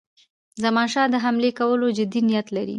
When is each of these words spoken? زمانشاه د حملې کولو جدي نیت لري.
زمانشاه 0.63 1.07
د 1.13 1.15
حملې 1.23 1.51
کولو 1.59 1.87
جدي 1.97 2.21
نیت 2.27 2.47
لري. 2.55 2.69